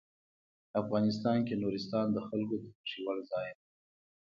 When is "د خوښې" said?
2.61-2.99